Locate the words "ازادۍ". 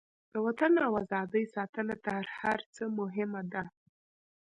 1.03-1.45